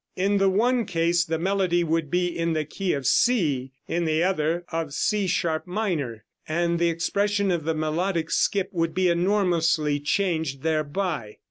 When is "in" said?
0.15-0.39, 2.25-2.53, 3.87-4.05